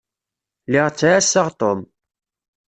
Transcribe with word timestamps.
Lliɣ 0.67 0.87
ttɛassaɣ 0.91 1.47
Tom. 1.59 1.79